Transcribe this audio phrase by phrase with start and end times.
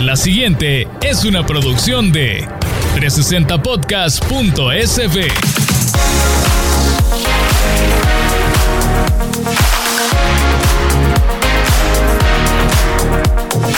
[0.00, 2.48] La siguiente es una producción de
[2.96, 5.28] 360podcast.sv.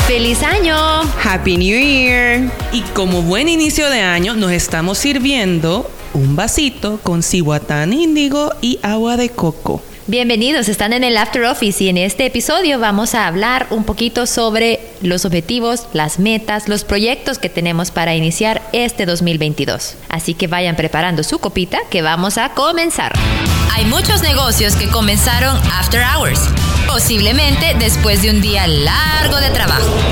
[0.06, 0.76] ¡Feliz año!
[1.24, 2.48] Happy New Year.
[2.72, 8.78] Y como buen inicio de año, nos estamos sirviendo un vasito con cihuatán índigo y
[8.82, 9.82] agua de coco.
[10.12, 14.26] Bienvenidos, están en el After Office y en este episodio vamos a hablar un poquito
[14.26, 19.94] sobre los objetivos, las metas, los proyectos que tenemos para iniciar este 2022.
[20.10, 23.14] Así que vayan preparando su copita que vamos a comenzar.
[23.74, 26.40] Hay muchos negocios que comenzaron After Hours,
[26.86, 30.11] posiblemente después de un día largo de trabajo.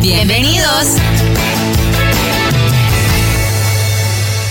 [0.00, 0.98] Bienvenidos.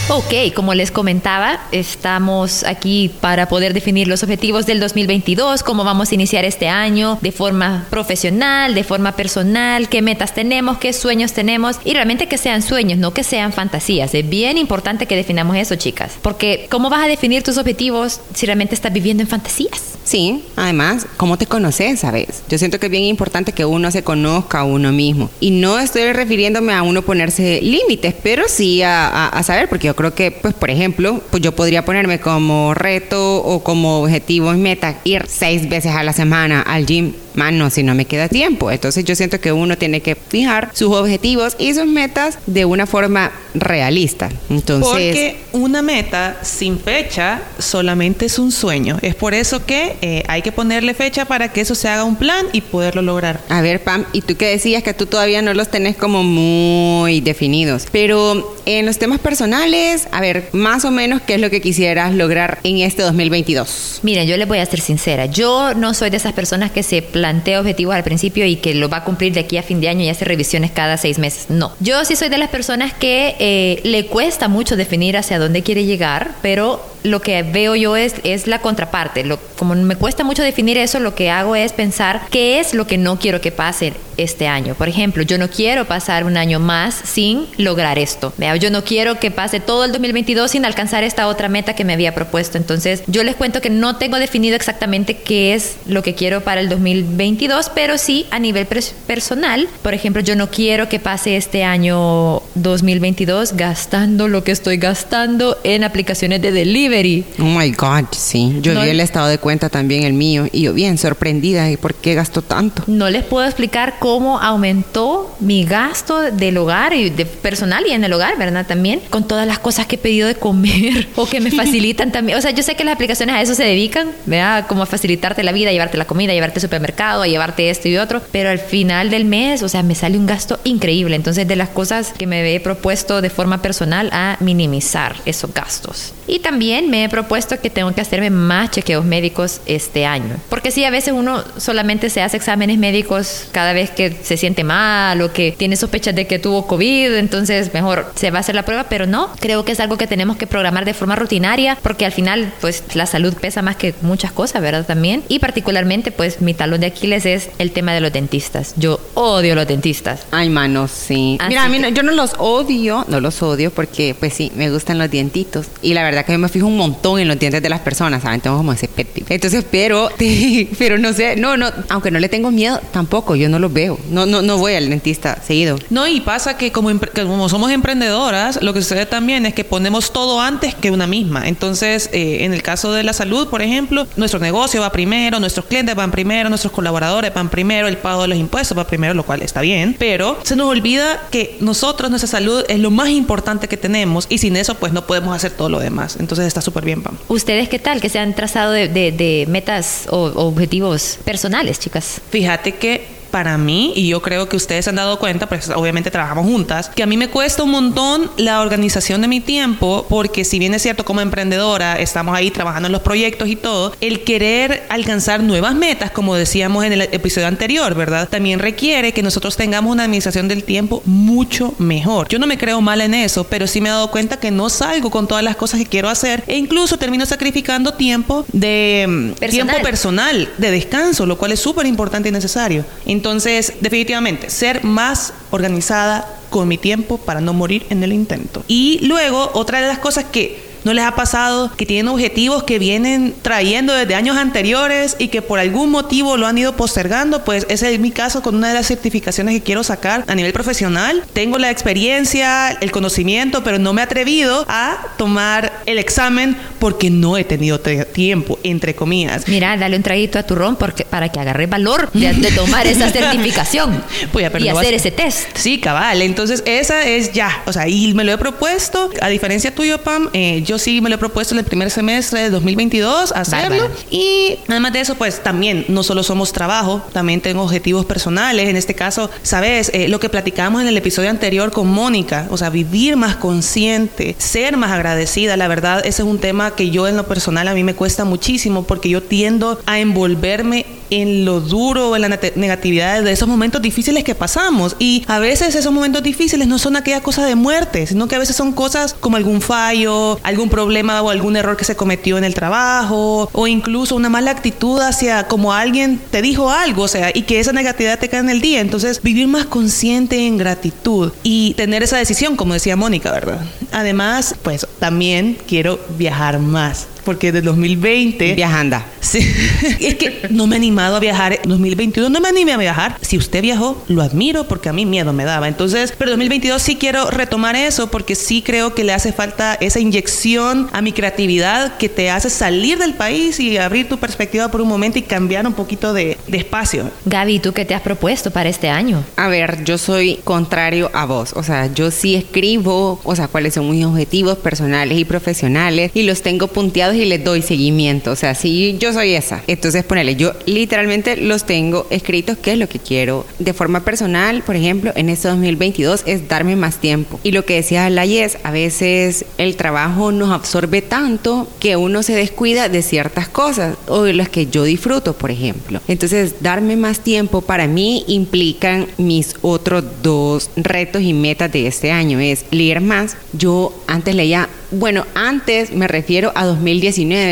[0.09, 6.11] Ok, como les comentaba, estamos aquí para poder definir los objetivos del 2022, cómo vamos
[6.11, 11.31] a iniciar este año de forma profesional, de forma personal, qué metas tenemos, qué sueños
[11.31, 14.13] tenemos y realmente que sean sueños, no que sean fantasías.
[14.13, 18.45] Es bien importante que definamos eso, chicas, porque ¿cómo vas a definir tus objetivos si
[18.45, 19.92] realmente estás viviendo en fantasías?
[20.03, 22.43] Sí, además, ¿cómo te conoces, sabes?
[22.49, 25.29] Yo siento que es bien importante que uno se conozca a uno mismo.
[25.39, 29.95] Y no estoy refiriéndome a uno ponerse límites, pero sí a, a saber, porque yo
[29.95, 34.57] creo que, pues, por ejemplo, pues yo podría ponerme como reto o como objetivo y
[34.57, 38.71] meta ir seis veces a la semana al gym mano, si no me queda tiempo.
[38.71, 42.85] Entonces yo siento que uno tiene que fijar sus objetivos y sus metas de una
[42.85, 44.29] forma realista.
[44.49, 48.97] Entonces, Porque una meta sin fecha solamente es un sueño.
[49.01, 52.15] Es por eso que eh, hay que ponerle fecha para que eso se haga un
[52.15, 53.41] plan y poderlo lograr.
[53.49, 57.21] A ver, Pam, y tú que decías que tú todavía no los tenés como muy
[57.21, 61.61] definidos, pero en los temas personales, a ver, más o menos, ¿qué es lo que
[61.61, 63.99] quisieras lograr en este 2022?
[64.03, 67.01] Miren, yo les voy a ser sincera, yo no soy de esas personas que se
[67.01, 69.89] plantea objetivos al principio y que lo va a cumplir de aquí a fin de
[69.89, 71.45] año y hace revisiones cada seis meses.
[71.49, 71.73] No.
[71.79, 75.85] Yo sí soy de las personas que eh, le cuesta mucho definir hacia dónde quiere
[75.85, 79.23] llegar, pero lo que veo yo es, es la contraparte.
[79.23, 82.87] Lo, como me cuesta mucho definir eso, lo que hago es pensar qué es lo
[82.87, 84.75] que no quiero que pase este año.
[84.75, 88.33] Por ejemplo, yo no quiero pasar un año más sin lograr esto.
[88.59, 91.93] Yo no quiero que pase todo el 2022 sin alcanzar esta otra meta que me
[91.93, 92.57] había propuesto.
[92.57, 96.61] Entonces, yo les cuento que no tengo definido exactamente qué es lo que quiero para
[96.61, 99.67] el 2022, pero sí a nivel personal.
[99.81, 105.57] Por ejemplo, yo no quiero que pase este año 2022 gastando lo que estoy gastando
[105.63, 107.25] en aplicaciones de delivery.
[107.39, 108.59] Oh my God, sí.
[108.61, 111.69] Yo vi el estado de cuenta también, el mío, y yo bien sorprendida.
[111.71, 112.83] ¿Y por qué gasto tanto?
[112.87, 118.03] No les puedo explicar cómo aumentó mi gasto del hogar y de personal y en
[118.03, 118.65] el hogar, ¿verdad?
[118.67, 122.37] También con todas las cosas que he pedido de comer o que me facilitan también.
[122.37, 124.67] O sea, yo sé que las aplicaciones a eso se dedican, ¿verdad?
[124.67, 127.95] Como a facilitarte la vida, llevarte la comida, llevarte al supermercado, a llevarte esto y
[127.95, 131.15] otro, pero al final del mes, o sea, me sale un gasto increíble.
[131.15, 136.13] Entonces, de las cosas que me he propuesto de forma personal a minimizar esos gastos.
[136.27, 140.35] Y también me he propuesto que tengo que hacerme más chequeos médicos este año.
[140.49, 144.63] Porque sí, a veces uno solamente se hace exámenes médicos cada vez que se siente
[144.63, 148.55] mal o que tiene sospechas de que tuvo COVID, entonces mejor se va a hacer
[148.55, 151.77] la prueba, pero no, creo que es algo que tenemos que programar de forma rutinaria
[151.81, 154.85] porque al final pues la salud pesa más que muchas cosas, ¿verdad?
[154.85, 155.23] También.
[155.27, 158.73] Y particularmente pues mi talón de Aquiles es el tema de los dentistas.
[158.77, 160.25] Yo odio los dentistas.
[160.31, 161.37] Ay, mano, sí.
[161.47, 164.97] Mira, a mí yo no los odio, no los odio porque pues sí, me gustan
[164.97, 165.67] los dientitos.
[165.81, 168.23] Y la verdad que yo me fijo un montón en los dientes de las personas,
[168.23, 168.41] ¿saben?
[168.41, 170.09] Tengo como ese pet Entonces, pero,
[170.77, 173.82] pero no sé, no, no, aunque no le tengo miedo, tampoco, yo no los veo.
[174.09, 175.77] No, no, no voy al dentista seguido.
[175.89, 180.11] No, y pasa que como, como somos emprendedoras, lo que sucede también es que ponemos
[180.11, 181.47] todo antes que una misma.
[181.47, 185.65] Entonces, eh, en el caso de la salud, por ejemplo, nuestro negocio va primero, nuestros
[185.65, 189.23] clientes van primero, nuestros colaboradores van primero, el pago de los impuestos va primero, lo
[189.23, 193.67] cual está bien, pero se nos olvida que nosotros, nuestra salud es lo más importante
[193.67, 196.17] que tenemos y sin eso pues no podemos hacer todo lo demás.
[196.19, 197.17] Entonces está súper bien, Pam.
[197.27, 198.01] ¿Ustedes qué tal?
[198.03, 202.19] que se han trazado de, de, de metas o, o objetivos personales, chicas?
[202.29, 206.11] Fíjate que para mí, y yo creo que ustedes se han dado cuenta, pues obviamente
[206.11, 210.45] trabajamos juntas, que a mí me cuesta un montón la organización de mi tiempo, porque
[210.45, 214.23] si bien es cierto como emprendedora, estamos ahí trabajando en los proyectos y todo, el
[214.23, 218.29] querer alcanzar nuevas metas, como decíamos en el episodio anterior, ¿verdad?
[218.29, 222.27] También requiere que nosotros tengamos una administración del tiempo mucho mejor.
[222.27, 224.69] Yo no me creo mal en eso, pero sí me he dado cuenta que no
[224.69, 229.49] salgo con todas las cosas que quiero hacer e incluso termino sacrificando tiempo de mm,
[229.49, 232.85] tiempo personal, de descanso, lo cual es súper importante y necesario.
[233.23, 238.65] Entonces, definitivamente, ser más organizada con mi tiempo para no morir en el intento.
[238.67, 242.77] Y luego, otra de las cosas que ¿No les ha pasado que tienen objetivos que
[242.79, 247.43] vienen trayendo desde años anteriores y que por algún motivo lo han ido postergando?
[247.45, 250.51] Pues ese es mi caso con una de las certificaciones que quiero sacar a nivel
[250.51, 251.23] profesional.
[251.33, 257.09] Tengo la experiencia, el conocimiento, pero no me he atrevido a tomar el examen porque
[257.09, 259.47] no he tenido tiempo, entre comillas.
[259.47, 263.09] Mira, dale un traguito a tu ron porque, para que agarre valor de, tomar esa
[263.11, 265.47] certificación pues y hacer ese test.
[265.55, 266.21] Sí, cabal.
[266.21, 267.63] Entonces, esa es ya.
[267.65, 269.09] O sea, y me lo he propuesto.
[269.21, 271.91] A diferencia tuyo, Pam, eh, yo yo sí me lo he propuesto en el primer
[271.91, 273.87] semestre de 2022 hacerlo.
[274.09, 278.67] Y además de eso, pues también no solo somos trabajo, también tengo objetivos personales.
[278.67, 282.57] En este caso, sabes, eh, lo que platicamos en el episodio anterior con Mónica, o
[282.57, 285.57] sea, vivir más consciente, ser más agradecida.
[285.57, 288.25] La verdad, ese es un tema que yo en lo personal a mí me cuesta
[288.25, 290.87] muchísimo porque yo tiendo a envolverme
[291.21, 294.95] en lo duro, en la negatividad de esos momentos difíciles que pasamos.
[294.99, 298.39] Y a veces esos momentos difíciles no son aquella cosa de muerte, sino que a
[298.39, 302.43] veces son cosas como algún fallo, algún problema o algún error que se cometió en
[302.43, 307.31] el trabajo, o incluso una mala actitud hacia como alguien te dijo algo, o sea,
[307.33, 308.81] y que esa negatividad te cae en el día.
[308.81, 313.59] Entonces, vivir más consciente en gratitud y tener esa decisión, como decía Mónica, ¿verdad?
[313.91, 318.55] Además, pues también quiero viajar más porque de 2020...
[318.55, 318.97] Viajando.
[319.19, 319.39] Sí.
[319.99, 321.59] es que no me he animado a viajar.
[321.63, 323.17] En 2021 no me animé a viajar.
[323.21, 325.67] Si usted viajó, lo admiro porque a mí miedo me daba.
[325.67, 329.99] Entonces, pero 2022 sí quiero retomar eso porque sí creo que le hace falta esa
[329.99, 334.81] inyección a mi creatividad que te hace salir del país y abrir tu perspectiva por
[334.81, 337.09] un momento y cambiar un poquito de, de espacio.
[337.25, 339.23] Gaby, ¿tú qué te has propuesto para este año?
[339.35, 341.53] A ver, yo soy contrario a vos.
[341.55, 346.23] O sea, yo sí escribo, o sea, cuáles son mis objetivos personales y profesionales y
[346.23, 348.31] los tengo punteados y les doy seguimiento.
[348.31, 349.61] O sea, si yo soy esa.
[349.67, 353.45] Entonces, ponele, yo literalmente los tengo escritos, qué es lo que quiero.
[353.59, 357.39] De forma personal, por ejemplo, en este 2022 es darme más tiempo.
[357.43, 362.35] Y lo que decía Layes, a veces el trabajo nos absorbe tanto que uno se
[362.35, 366.01] descuida de ciertas cosas o de las que yo disfruto, por ejemplo.
[366.07, 372.11] Entonces, darme más tiempo para mí implican mis otros dos retos y metas de este
[372.11, 372.39] año.
[372.39, 373.37] Es leer más.
[373.53, 377.02] Yo antes leía bueno, antes me refiero a 2019,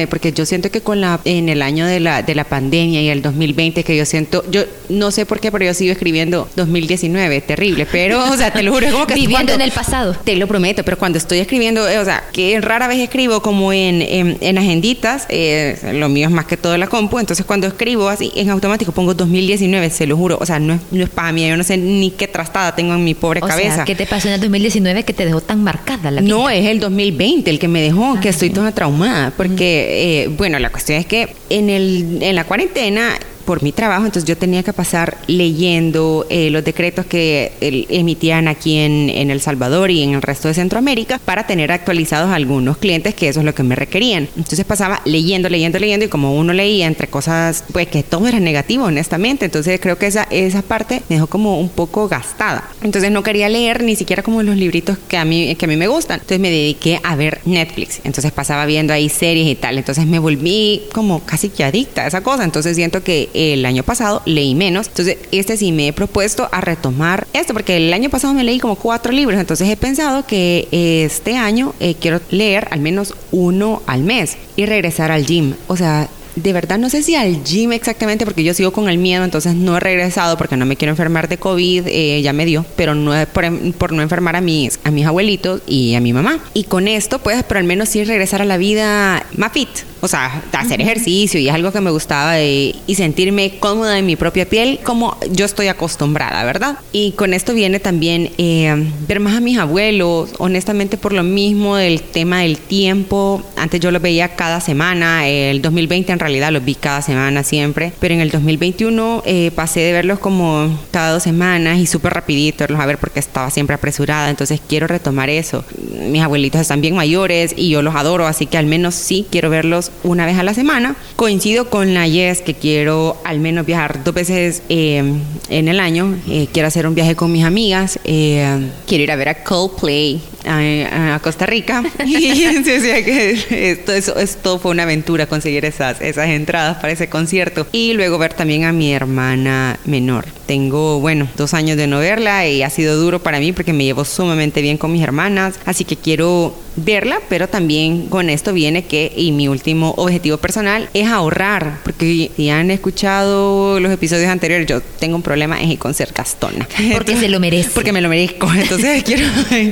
[0.09, 3.09] porque yo siento que con la en el año de la, de la pandemia y
[3.09, 7.41] el 2020, que yo siento, yo no sé por qué, pero yo sigo escribiendo 2019,
[7.41, 10.15] terrible, pero, o sea, te lo juro, como que viviendo en el pasado.
[10.23, 13.73] Te lo prometo, pero cuando estoy escribiendo, eh, o sea, que rara vez escribo como
[13.73, 14.01] en,
[14.41, 18.31] en, agenditas, eh, lo mío es más que todo la compu, entonces cuando escribo así
[18.35, 21.47] en automático pongo 2019, se lo juro, o sea, no es, no es para mí,
[21.47, 23.75] yo no sé ni qué trastada tengo en mi pobre cabeza.
[23.75, 26.65] Sea, ¿Qué te pasó en el 2019 que te dejó tan marcada la No, es
[26.65, 30.99] el 2020 el que me dejó, que estoy toda traumada, porque, eh, bueno, la cuestión
[30.99, 33.17] es que en, el, en la cuarentena
[33.51, 38.77] por mi trabajo, entonces yo tenía que pasar leyendo eh, los decretos que emitían aquí
[38.77, 43.13] en, en, El Salvador y en el resto de Centroamérica para tener actualizados algunos clientes
[43.13, 44.29] que eso es lo que me requerían.
[44.37, 48.39] Entonces pasaba leyendo, leyendo, leyendo y como uno leía entre cosas, pues que todo era
[48.39, 49.43] negativo, honestamente.
[49.43, 52.69] Entonces creo que esa, esa parte me dejó como un poco gastada.
[52.81, 55.75] Entonces no quería leer ni siquiera como los libritos que a mí, que a mí
[55.75, 56.21] me gustan.
[56.21, 57.99] Entonces me dediqué a ver Netflix.
[58.05, 59.77] Entonces pasaba viendo ahí series y tal.
[59.77, 62.45] Entonces me volví como casi que adicta a esa cosa.
[62.45, 64.87] Entonces siento que el año pasado leí menos.
[64.87, 68.59] Entonces, este sí me he propuesto a retomar esto, porque el año pasado me leí
[68.59, 69.39] como cuatro libros.
[69.39, 74.65] Entonces, he pensado que este año eh, quiero leer al menos uno al mes y
[74.65, 75.55] regresar al gym.
[75.67, 78.97] O sea, de verdad no sé si al gym exactamente porque yo sigo con el
[78.97, 82.45] miedo, entonces no he regresado porque no me quiero enfermar de COVID, eh, ya me
[82.45, 85.99] dio, pero no es por, por, no enfermar a mis, a mis abuelitos y a
[85.99, 86.39] mi mamá.
[86.53, 89.69] Y con esto, pues, pero al menos sí regresar a la vida más fit,
[90.01, 94.15] o sea, hacer ejercicio y es algo que me gustaba y sentirme cómoda en mi
[94.15, 96.77] propia piel como yo estoy acostumbrada, ¿verdad?
[96.91, 101.75] Y con esto viene también eh, ver más a mis abuelos, honestamente por lo mismo
[101.75, 106.63] del tema del tiempo, antes yo los veía cada semana, el 2020 en realidad los
[106.63, 111.23] vi cada semana siempre, pero en el 2021 eh, pasé de verlos como cada dos
[111.23, 115.63] semanas y súper rapidito verlos a ver porque estaba siempre apresurada, entonces quiero retomar eso.
[116.09, 119.49] Mis abuelitos están bien mayores y yo los adoro, así que al menos sí quiero
[119.49, 120.95] verlos una vez a la semana.
[121.15, 125.03] Coincido con la Yes que quiero al menos viajar dos veces eh,
[125.49, 126.15] en el año.
[126.27, 127.99] Eh, quiero hacer un viaje con mis amigas.
[128.03, 131.83] eh, quiero ir a ver a Coldplay a, a Costa Rica.
[132.05, 136.93] y o sea que esto, eso- esto fue una aventura conseguir esas, esas entradas para
[136.93, 137.67] ese concierto.
[137.71, 140.25] Y luego ver también a mi hermana menor.
[140.45, 143.85] Tengo, bueno, dos años de no verla y ha sido duro para mí porque me
[143.85, 145.55] llevo sumamente bien con mis hermanas.
[145.65, 150.89] Así que quiero verla, pero también con esto viene que, y mi último objetivo personal
[150.93, 151.77] es ahorrar.
[151.83, 156.67] Porque si han escuchado los episodios anteriores, yo tengo un problema es con ser gastona.
[156.93, 157.69] Porque se lo merece.
[157.73, 158.51] Porque me lo merezco.
[158.53, 159.25] Entonces quiero,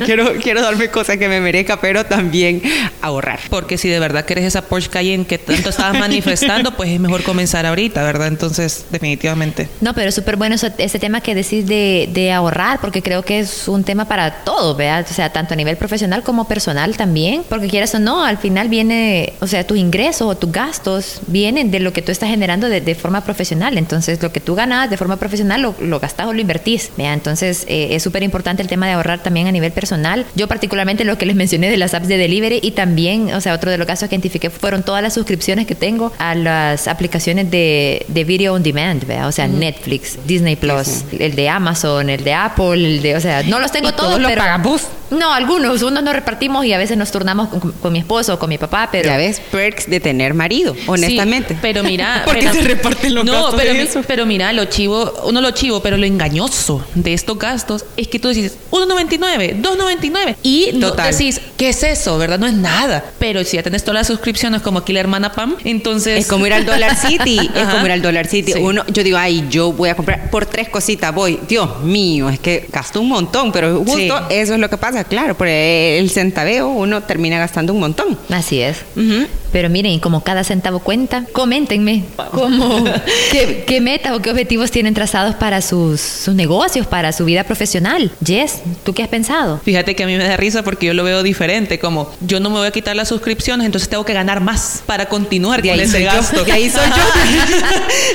[0.05, 2.61] quiero, quiero darme cosas que me merezca, pero también
[3.01, 3.39] ahorrar.
[3.49, 7.23] Porque si de verdad quieres esa Porsche Cayenne que tanto estabas manifestando, pues es mejor
[7.23, 8.27] comenzar ahorita, ¿verdad?
[8.27, 9.69] Entonces, definitivamente.
[9.81, 13.23] No, pero es súper bueno eso- ese tema que decís de, de ahorrar, porque creo
[13.23, 15.05] que es un tema para todos, ¿verdad?
[15.09, 18.69] O sea, tanto a nivel profesional como personal también, porque quieras o no, al final
[18.69, 22.67] viene, o sea, tus ingresos o tus gastos vienen de lo que tú estás generando
[22.69, 23.77] de, de forma profesional.
[23.77, 27.13] Entonces, lo que tú ganas de forma profesional lo, lo gastas o lo invertís, ¿verdad?
[27.13, 30.25] Entonces, eh, es súper importante el tema de ahorrar también a nivel personal.
[30.35, 33.53] Yo particularmente lo que les mencioné de las apps de delivery y también, o sea,
[33.53, 37.49] otro de los casos que identifiqué fueron todas las suscripciones que tengo a las aplicaciones
[37.49, 39.27] de, de video on demand, ¿verdad?
[39.27, 43.43] O sea, Netflix, Disney Plus, el de Amazon, el de Apple, el de, o sea,
[43.43, 44.98] no los tengo ¿Y todos, todos los pero?
[45.11, 48.39] No, algunos, unos nos repartimos y a veces nos turnamos con, con mi esposo o
[48.39, 51.53] con mi papá, pero ya ves, perks de tener marido, honestamente.
[51.55, 52.21] Sí, pero mira.
[52.25, 54.01] Porque pero- se reparten los no, gastos pero, de eso.
[54.07, 58.19] pero mira, lo chivo, uno lo chivo, pero lo engañoso de estos gastos es que
[58.19, 62.17] tú decís 1.99, 2.99 y no decís, ¿qué es eso?
[62.17, 62.39] ¿Verdad?
[62.39, 63.03] No es nada.
[63.19, 66.19] Pero si ya tenés todas las suscripciones como aquí la hermana Pam, entonces.
[66.19, 67.71] Es como ir al Dollar City, es Ajá.
[67.71, 68.53] como ir al Dollar City.
[68.53, 68.59] Sí.
[68.59, 71.39] Uno, yo digo, ay, yo voy a comprar por tres cositas, voy.
[71.47, 74.09] Dios mío, es que gasto un montón, pero justo Sí.
[74.29, 78.17] eso es lo que pasa, claro, por el centaveo uno termina gastando un montón.
[78.29, 78.77] así es.
[79.51, 82.83] Pero miren, y como cada centavo cuenta, coméntenme cómo,
[83.31, 87.43] qué, qué metas o qué objetivos tienen trazados para sus, sus negocios, para su vida
[87.43, 88.11] profesional.
[88.23, 89.59] Jess, ¿tú qué has pensado?
[89.65, 92.51] Fíjate que a mí me da risa porque yo lo veo diferente, como yo no
[92.51, 95.79] me voy a quitar las suscripciones, entonces tengo que ganar más para continuar De con
[95.79, 96.43] ese gasto.
[96.43, 97.41] de ahí soy yo.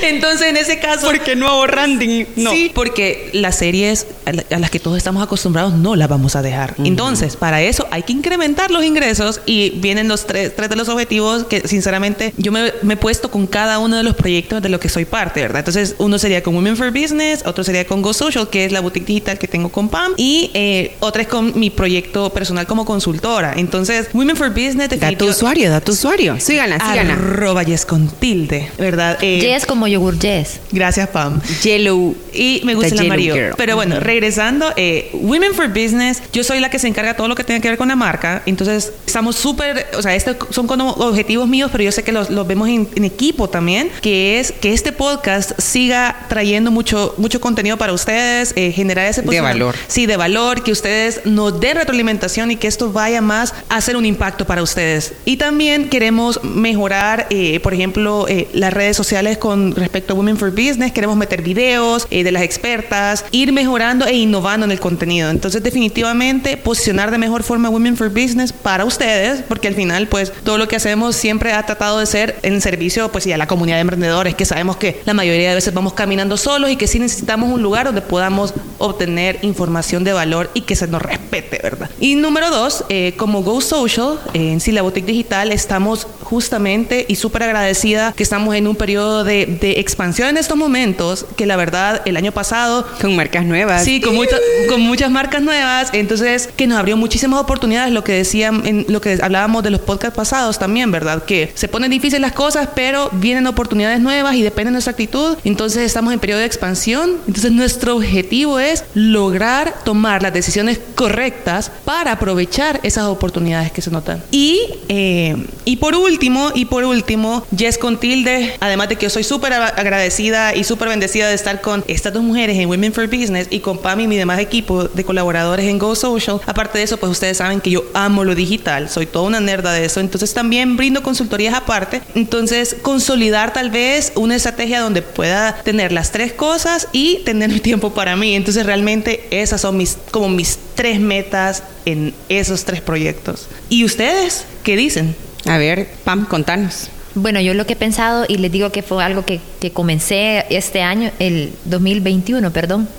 [0.07, 2.05] entonces, en ese caso, Porque no ahorrando.
[2.35, 2.51] No.
[2.51, 6.74] Sí, porque las series a las que todos estamos acostumbrados no las vamos a dejar.
[6.83, 10.89] Entonces, para eso hay que incrementar los ingresos y vienen los tres, tres de los
[10.89, 14.69] objetivos que sinceramente yo me, me he puesto con cada uno de los proyectos de
[14.69, 15.59] los que soy parte, ¿verdad?
[15.59, 18.81] Entonces, uno sería con Women for Business, otro sería con Go Social, que es la
[18.81, 22.85] boutique digital que tengo con Pam, y eh, otra es con mi proyecto personal como
[22.85, 23.53] consultora.
[23.55, 26.39] Entonces, Women for Business, Da tu usuario, da tu usuario.
[26.39, 27.13] Síganla, síganla.
[27.13, 29.17] Arroba yes con tilde, ¿verdad?
[29.21, 30.59] Eh, Jess como yogur Jess.
[30.71, 31.41] Gracias, Pam.
[31.63, 32.15] Yellow.
[32.33, 33.35] Y me gusta el amarillo.
[33.35, 33.53] Girl.
[33.57, 37.27] Pero bueno, regresando, eh, Women for Business, yo soy la que se encarga de todo
[37.27, 38.41] lo que tenga que ver con la marca.
[38.45, 42.29] Entonces, estamos súper, o sea, estos son como objetivos míos, pero yo sé que los,
[42.29, 47.39] los vemos en, en equipo también, que es que este podcast siga trayendo mucho, mucho
[47.41, 49.75] contenido para ustedes, eh, generar ese De valor.
[49.87, 53.97] Sí, de valor, que ustedes nos den retroalimentación y que esto vaya más a hacer
[53.97, 55.13] un impacto para ustedes.
[55.25, 60.37] Y también queremos mejorar, eh, por ejemplo, eh, las redes sociales con respecto a Women
[60.37, 60.91] for Business.
[60.91, 65.29] Queremos meter videos eh, de las expertas, ir mejorando e innovando en el contenido.
[65.29, 70.31] Entonces, definitivamente, posicionar de mejor forma Women for Business para ustedes, porque al final, pues,
[70.43, 73.47] todo lo que hacemos siempre ha tratado de ser en servicio, pues, y a la
[73.47, 76.87] comunidad de emprendedores, que sabemos que la mayoría de veces vamos caminando solos y que
[76.87, 81.59] sí necesitamos un lugar donde podamos obtener información de valor y que se nos respete,
[81.61, 81.89] ¿verdad?
[81.99, 87.15] Y número dos, eh, como Go Social, en sí la boutique digital, estamos justamente y
[87.15, 91.55] súper agradecida que estamos en un periodo de, de expansión en estos momentos, que la
[91.55, 93.83] verdad el año pasado Con marcas nuevas.
[93.83, 95.89] Sí, con, muchas- con muchas marcas nuevas.
[95.93, 99.81] Entonces, que nos abrió muchísimas oportunidades, lo que decían, en lo que hablábamos de los
[99.81, 101.23] podcasts pasados también, ¿verdad?
[101.25, 105.37] Que se ponen difíciles las cosas, pero vienen oportunidades nuevas y depende de nuestra actitud.
[105.43, 107.17] Entonces, estamos en periodo de expansión.
[107.27, 113.91] Entonces, nuestro objetivo es lograr tomar las decisiones correctas para aprovechar esas oportunidades que se
[113.91, 114.23] notan.
[114.31, 116.14] Y, eh, y por último,
[116.55, 120.63] y por último, Jess con tilde, además de que yo soy súper ag- agradecida y
[120.63, 123.99] súper bendecida de estar con estas dos mujeres en Women for Business y con Pam
[123.99, 126.39] y mi demás equipo de colaboradores en Go Social.
[126.45, 129.73] Aparte de eso, pues ustedes saben que yo amo lo digital, soy toda una nerda
[129.73, 132.01] de eso, entonces también brindo consultorías aparte.
[132.15, 137.59] Entonces, consolidar tal vez una estrategia donde pueda tener las tres cosas y tener mi
[137.59, 138.35] tiempo para mí.
[138.35, 143.47] Entonces, realmente esas son mis como mis tres metas en esos tres proyectos.
[143.69, 145.15] ¿Y ustedes qué dicen?
[145.45, 146.89] A ver, Pam, contanos.
[147.13, 150.45] Bueno, yo lo que he pensado, y les digo que fue algo que, que comencé
[150.49, 152.89] este año, el 2021, perdón.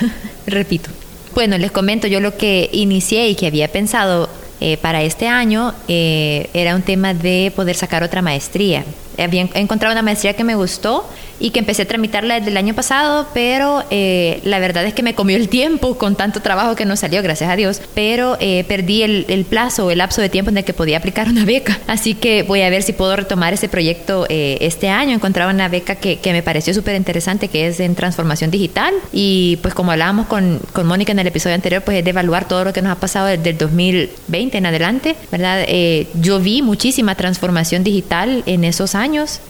[0.46, 0.90] Repito.
[1.34, 4.28] Bueno, les comento, yo lo que inicié y que había pensado
[4.60, 8.84] eh, para este año eh, era un tema de poder sacar otra maestría.
[9.18, 11.06] Había encontrado una maestría que me gustó
[11.40, 15.02] y que empecé a tramitarla desde el año pasado, pero eh, la verdad es que
[15.02, 18.64] me comió el tiempo con tanto trabajo que no salió, gracias a Dios, pero eh,
[18.64, 21.78] perdí el, el, plazo el lapso de tiempo en el que podía aplicar una beca.
[21.86, 25.14] Así que voy a ver si puedo retomar ese proyecto eh, este año.
[25.14, 28.94] Encontraba una beca que, que me pareció súper interesante, que es en transformación digital.
[29.12, 32.46] Y pues como hablábamos con, con Mónica en el episodio anterior, pues es de evaluar
[32.48, 35.66] todo lo que nos ha pasado desde el 2020 en adelante, ¿verdad?
[36.14, 39.03] yo vi muchísima transformación digital en esos años,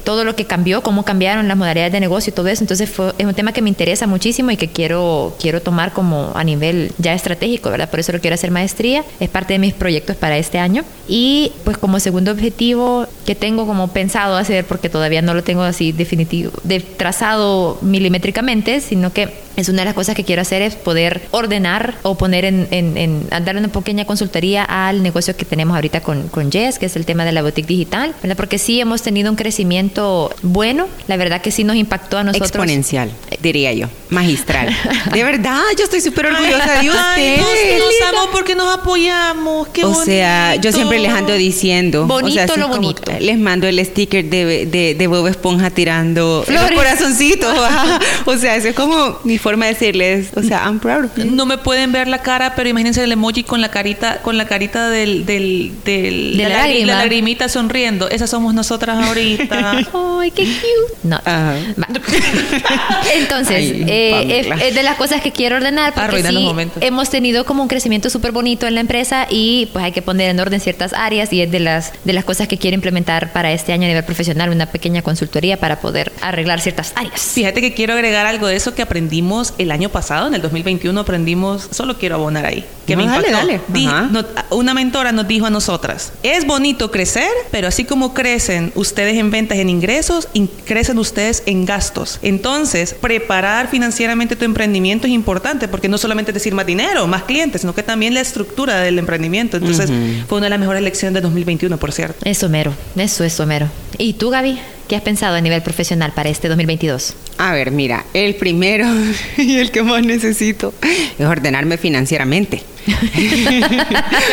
[0.05, 2.63] todo lo que cambió, cómo cambiaron las modalidades de negocio y todo eso.
[2.63, 6.33] Entonces fue, es un tema que me interesa muchísimo y que quiero, quiero tomar como
[6.35, 7.91] a nivel ya estratégico, ¿verdad?
[7.91, 9.05] Por eso lo quiero hacer maestría.
[9.21, 10.85] Es parte de mis proyectos para este año.
[11.09, 15.63] Y pues como segundo objetivo que tengo como pensado hacer, porque todavía no lo tengo
[15.63, 20.63] así definitivo, de trazado milimétricamente, sino que es una de las cosas que quiero hacer
[20.63, 25.45] es poder ordenar o poner en, en, en dar una pequeña consultoría al negocio que
[25.45, 28.37] tenemos ahorita con, con Jess, que es el tema de la boutique digital, ¿verdad?
[28.37, 32.51] Porque sí hemos tenido un crecimiento bueno, la verdad que sí nos impactó a nosotros.
[32.51, 34.75] Exponencial, diría yo, magistral.
[35.13, 37.45] de verdad, yo estoy súper orgullosa de ustedes.
[37.45, 40.05] Ay, nos, nos amo porque nos apoyamos, qué O bonito.
[40.05, 42.07] sea, yo siempre les ando diciendo.
[42.07, 43.03] Bonito o sea, así lo como bonito.
[43.21, 46.73] Les mando el sticker de, de, de Bob Esponja tirando los Flores.
[46.79, 47.57] corazoncitos.
[47.59, 47.99] ajá.
[48.25, 51.25] o sea, eso es como mi forma de decirles, o sea, I'm proud of you.
[51.31, 54.47] No me pueden ver la cara, pero imagínense el emoji con la carita, con la
[54.47, 56.87] carita del, del, del De la, lágrima.
[56.93, 58.09] la lagrimita sonriendo.
[58.09, 59.79] Esas somos nosotras ahorita.
[60.21, 60.99] Ay, qué cute.
[61.03, 61.17] No.
[61.17, 61.57] Ajá.
[61.81, 61.89] Va.
[63.15, 66.83] Entonces, Ay, eh, es, es de las cosas que quiero ordenar porque los sí, momentos.
[66.83, 70.31] hemos tenido como un crecimiento súper bonito en la empresa y pues hay que poner
[70.31, 73.53] en orden ciertas áreas y es de las, de las cosas que quiero implementar para
[73.53, 77.21] este año a nivel profesional, una pequeña consultoría para poder arreglar ciertas áreas.
[77.21, 80.99] Fíjate que quiero agregar algo de eso que aprendimos el año pasado, en el 2021
[81.01, 83.47] aprendimos, solo quiero abonar ahí, que No, me dale, impactó.
[83.47, 83.61] dale.
[83.69, 84.25] Di- no-
[84.57, 89.31] una mentora nos dijo a nosotras, es bonito crecer, pero así como crecen ustedes en
[89.31, 92.19] ventas, en ingresos, in- crecen ustedes en gastos.
[92.23, 97.25] Entonces, preparar financieramente tu emprendimiento es importante, porque no solamente es decir más dinero, más
[97.25, 99.57] clientes, sino que también la estructura del emprendimiento.
[99.57, 99.91] Entonces,
[100.29, 102.17] fue una de las mejores lecciones de 2021, por cierto.
[102.25, 102.73] Eso mero,
[103.03, 103.69] eso es mero.
[103.99, 104.59] ¿Y tú, Gaby?
[104.89, 107.15] ¿Qué has pensado a nivel profesional para este 2022?
[107.39, 108.87] A ver, mira, el primero
[109.39, 110.75] y el que más necesito
[111.19, 112.63] es ordenarme financieramente.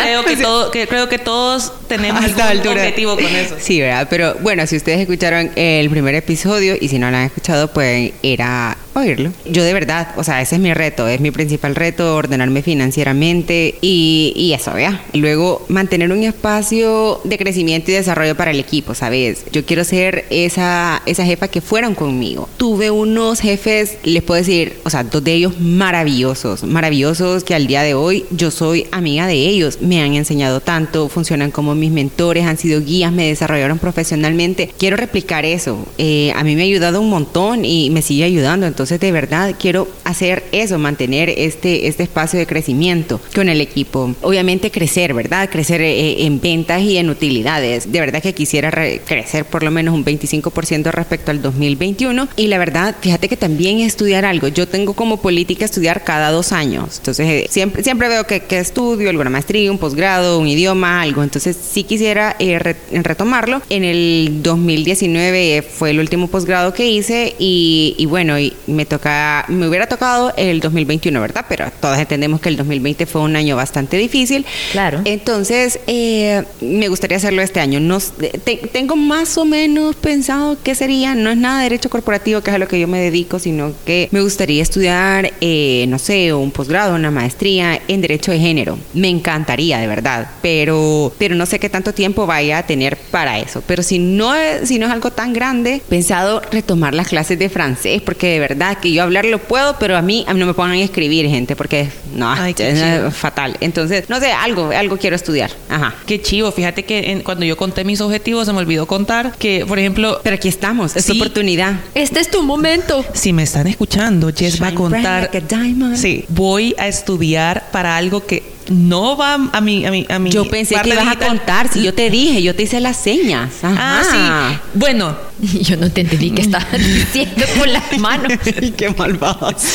[0.03, 2.73] creo, que todo- que- creo que todos tenemos altura.
[2.81, 3.55] objetivo con eso.
[3.59, 4.07] Sí, ¿verdad?
[4.09, 8.11] Pero bueno, si ustedes escucharon el primer episodio y si no lo han escuchado, pueden
[8.21, 9.31] ir a oírlo.
[9.45, 13.75] Yo de verdad, o sea, ese es mi reto, es mi principal reto, ordenarme financieramente
[13.81, 15.03] y, y eso, ¿vea?
[15.13, 19.45] Luego mantener un espacio de crecimiento y desarrollo para el equipo, ¿sabes?
[19.51, 22.49] Yo quiero ser esa, esa jefa que fueron conmigo.
[22.57, 27.67] Tuve unos jefes, les puedo decir, o sea, dos de ellos maravillosos, maravillosos que al
[27.67, 31.91] día de hoy yo soy amiga de ellos, me han enseñado tanto, funcionan como mis
[31.91, 34.73] mentores, han sido guías, me desarrollaron profesionalmente.
[34.77, 35.85] Quiero replicar eso.
[35.97, 38.65] Eh, a mí me ha ayudado un montón y me sigue ayudando.
[38.65, 44.13] Entonces, de verdad, quiero hacer eso, mantener este, este espacio de crecimiento con el equipo.
[44.21, 45.49] Obviamente crecer, ¿verdad?
[45.49, 47.91] Crecer eh, en ventas y en utilidades.
[47.91, 52.27] De verdad que quisiera re- crecer por lo menos un 25% respecto al 2021.
[52.35, 54.47] Y la verdad, fíjate que también estudiar algo.
[54.47, 56.97] Yo tengo como política estudiar cada dos años.
[56.97, 61.23] Entonces, eh, siempre, siempre veo que, que estudio alguna maestría, un posgrado, un idioma, algo.
[61.23, 63.61] Entonces, sí quisiera eh, re- retomarlo.
[63.69, 68.85] En el 2019 eh, fue el último posgrado que hice y, y bueno, y me
[68.85, 71.45] toca, me hubiera tocado el 2021, ¿verdad?
[71.49, 74.45] Pero todas entendemos que el 2020 fue un año bastante difícil.
[74.71, 75.01] Claro.
[75.05, 77.79] Entonces, eh, me gustaría hacerlo este año.
[77.79, 81.15] No, te- tengo más o menos pensado qué sería.
[81.15, 83.73] No es nada de derecho corporativo, que es a lo que yo me dedico, sino
[83.85, 88.77] que me gustaría estudiar, eh, no sé, un posgrado, una maestría en derecho de género.
[88.93, 90.29] Me encantaría, de verdad.
[90.41, 93.63] Pero, pero no sé qué tanto tiempo vaya a tener para eso.
[93.65, 94.31] Pero si no
[94.63, 98.60] si no es algo tan grande, pensado retomar las clases de francés, porque de verdad
[98.79, 101.55] que yo hablarlo puedo, pero a mí, a mí no me pongan a escribir, gente,
[101.55, 103.57] porque no, Ay, es fatal.
[103.61, 105.51] Entonces, no sé, algo, algo quiero estudiar.
[105.69, 105.95] Ajá.
[106.05, 109.65] Qué chivo, fíjate que en- cuando yo conté mis objetivos se me olvidó contar que,
[109.65, 111.13] por ejemplo, Pero aquí estamos, es Sí.
[111.19, 111.79] oportunidad.
[111.95, 113.03] Este es tu momento.
[113.13, 115.29] si me están escuchando, Jess va a Shine contar.
[115.33, 115.95] like a.
[115.97, 120.29] Sí, voy a estudiar para algo que no va a mi, a mi, a mi
[120.31, 121.27] Yo pensé que ibas a digital.
[121.27, 123.49] contar, si yo te dije, yo te hice las señas.
[123.63, 124.49] Ah, Ajá.
[124.53, 124.59] sí.
[124.75, 125.15] Bueno,
[125.61, 128.31] Yo no te entendí que estabas diciendo con las manos.
[128.77, 129.65] Qué malvadas.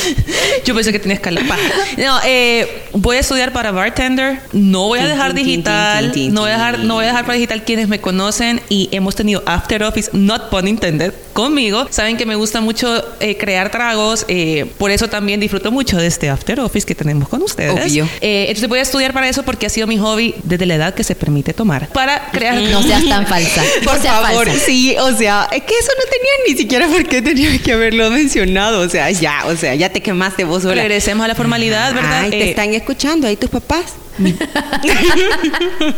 [0.65, 1.57] yo pensé que tenías calapa.
[1.97, 4.41] No, eh, voy a estudiar para bartender.
[4.53, 6.13] No voy a dejar digital.
[6.33, 9.17] No voy a dejar, no voy a dejar para digital quienes me conocen y hemos
[9.17, 11.87] tenido after office, not pun intended, conmigo.
[11.91, 14.25] Saben que me gusta mucho eh, crear tragos.
[14.29, 17.73] eh, por eso también disfruto mucho de este after office que tenemos con ustedes.
[17.93, 18.09] Obvio.
[18.21, 20.95] Eh, entonces voy a estudiar para eso porque ha sido mi hobby desde la edad
[20.95, 21.89] que se permite tomar.
[21.89, 22.57] Para crear...
[22.57, 23.63] No seas tan falsa.
[23.85, 24.65] Por favor, falsa.
[24.67, 28.11] sí, o sea, es que eso no tenía ni siquiera por qué tenía que haberlo
[28.11, 30.75] mencionado, o sea, ya, o sea, ya te quemaste vos sola.
[30.77, 32.23] Regresemos a la formalidad, ¿verdad?
[32.23, 33.95] Ay, te Eh, están escuchando ahí tus papás.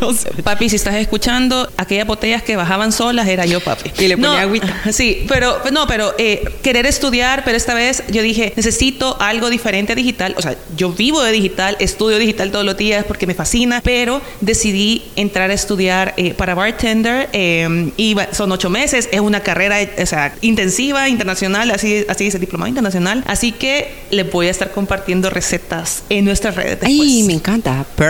[0.00, 3.90] O sea, papi, si estás escuchando, aquellas botellas que bajaban solas era yo, papi.
[3.98, 4.82] Y le ponía no, agüita.
[4.92, 9.92] Sí, pero no, pero eh, querer estudiar, pero esta vez yo dije, necesito algo diferente
[9.92, 10.34] a digital.
[10.36, 14.20] O sea, yo vivo de digital, estudio digital todos los días porque me fascina, pero
[14.40, 19.76] decidí entrar a estudiar eh, para bartender eh, y son ocho meses, es una carrera
[20.00, 23.24] o sea, intensiva, internacional, así, así dice, diplomado internacional.
[23.26, 26.80] Así que les voy a estar compartiendo recetas en nuestras redes.
[26.80, 27.00] Después.
[27.00, 27.84] Ay, me encanta.
[27.96, 28.07] Perfect.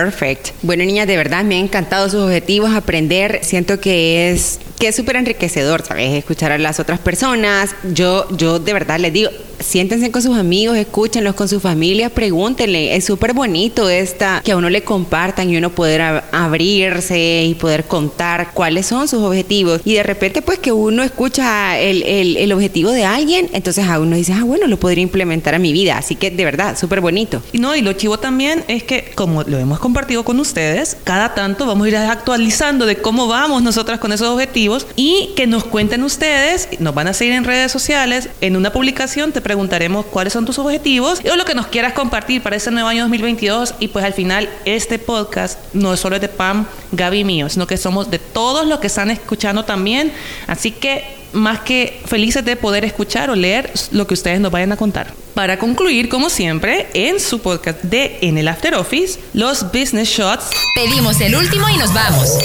[0.61, 3.39] Bueno, niñas, de verdad me han encantado sus objetivos, aprender.
[3.43, 6.13] Siento que es que es súper enriquecedor, ¿sabes?
[6.13, 7.75] Escuchar a las otras personas.
[7.93, 12.95] Yo, yo de verdad les digo, siéntense con sus amigos, escúchenlos con sus familias, pregúntenle.
[12.95, 17.55] Es súper bonito esta, que a uno le compartan y uno poder ab- abrirse y
[17.55, 19.81] poder contar cuáles son sus objetivos.
[19.85, 23.99] Y de repente, pues que uno escucha el, el- el objetivo de alguien, entonces a
[23.99, 25.97] uno dice, ah, bueno, lo podría implementar a mi vida.
[25.97, 27.41] Así que de verdad, súper bonito.
[27.53, 31.65] No, y lo chivo también es que, como lo hemos compartido con ustedes, cada tanto
[31.65, 36.03] vamos a ir actualizando de cómo vamos nosotras con esos objetivos y que nos cuenten
[36.03, 40.45] ustedes, nos van a seguir en redes sociales, en una publicación te preguntaremos cuáles son
[40.45, 44.05] tus objetivos o lo que nos quieras compartir para este nuevo año 2022 y pues
[44.05, 47.75] al final este podcast no es solo es de Pam, Gaby y mío, sino que
[47.75, 50.13] somos de todos los que están escuchando también,
[50.45, 54.71] así que más que felices de poder escuchar o leer lo que ustedes nos vayan
[54.71, 55.15] a contar.
[55.33, 60.51] Para concluir, como siempre, en su podcast de En el After Office, los Business Shots.
[60.75, 62.37] Pedimos el último y nos vamos.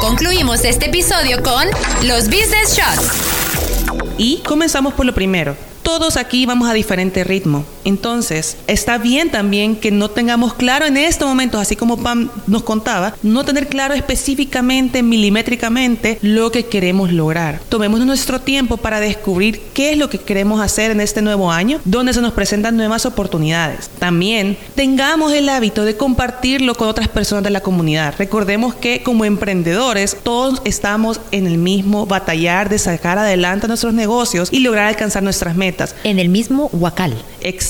[0.00, 1.66] Concluimos este episodio con
[2.02, 3.10] los Business Shots.
[4.16, 5.54] Y comenzamos por lo primero.
[5.86, 7.64] Todos aquí vamos a diferente ritmo.
[7.86, 12.64] Entonces, está bien también que no tengamos claro en estos momentos, así como Pam nos
[12.64, 17.60] contaba, no tener claro específicamente, milimétricamente, lo que queremos lograr.
[17.68, 21.80] Tomemos nuestro tiempo para descubrir qué es lo que queremos hacer en este nuevo año,
[21.84, 23.88] donde se nos presentan nuevas oportunidades.
[24.00, 28.14] También tengamos el hábito de compartirlo con otras personas de la comunidad.
[28.18, 34.48] Recordemos que como emprendedores, todos estamos en el mismo batallar de sacar adelante nuestros negocios
[34.50, 35.94] y lograr alcanzar nuestras metas.
[36.02, 37.14] En el mismo huacal.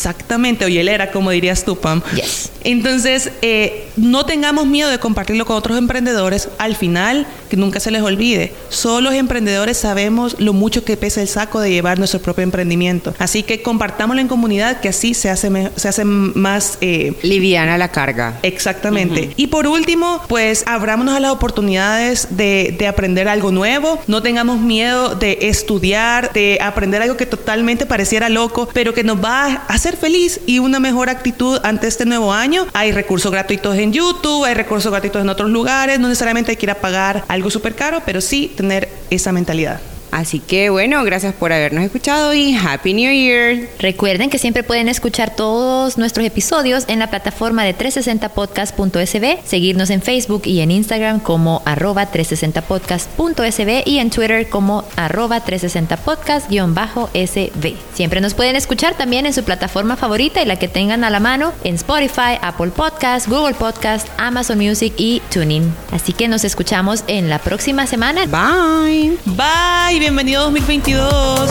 [0.07, 2.01] Exactamente, oyelera, como dirías tú, Pam.
[2.15, 2.53] Yes.
[2.67, 6.49] Entonces, eh, no tengamos miedo de compartirlo con otros emprendedores.
[6.59, 11.21] Al final, que nunca se les olvide, solo los emprendedores sabemos lo mucho que pesa
[11.23, 13.15] el saco de llevar nuestro propio emprendimiento.
[13.19, 16.79] Así que compartámoslo en comunidad, que así se hace, se hace más...
[16.81, 18.39] eh, Liviana la carga.
[18.43, 19.31] Exactamente.
[19.37, 24.03] Y por último, pues abrámonos a las oportunidades de, de aprender algo nuevo.
[24.09, 29.23] No tengamos miedo de estudiar, de aprender algo que totalmente pareciera loco, pero que nos
[29.23, 32.56] va a hacer feliz y una mejor actitud ante este nuevo año.
[32.73, 35.99] Hay recursos gratuitos en YouTube, hay recursos gratuitos en otros lugares.
[35.99, 39.81] No necesariamente hay que ir a pagar algo súper caro, pero sí tener esa mentalidad.
[40.11, 43.69] Así que bueno, gracias por habernos escuchado y Happy New Year.
[43.79, 50.03] Recuerden que siempre pueden escuchar todos nuestros episodios en la plataforma de 360podcast.sb, seguirnos en
[50.03, 57.77] Facebook y en Instagram como arroba 360podcast.sb y en Twitter como arroba 360podcast-sb.
[57.95, 61.21] Siempre nos pueden escuchar también en su plataforma favorita y la que tengan a la
[61.21, 65.73] mano en Spotify, Apple Podcast, Google Podcast, Amazon Music y TuneIn.
[65.93, 68.27] Así que nos escuchamos en la próxima semana.
[68.27, 69.17] Bye.
[69.27, 71.51] Bye, y bienvenido a 2022.